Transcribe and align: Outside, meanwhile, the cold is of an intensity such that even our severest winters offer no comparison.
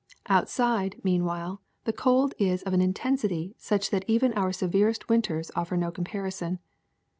Outside, 0.29 0.99
meanwhile, 1.03 1.61
the 1.83 1.93
cold 1.93 2.33
is 2.39 2.63
of 2.63 2.73
an 2.73 2.81
intensity 2.81 3.53
such 3.59 3.91
that 3.91 4.03
even 4.07 4.33
our 4.33 4.51
severest 4.51 5.07
winters 5.09 5.51
offer 5.55 5.77
no 5.77 5.91
comparison. 5.91 6.57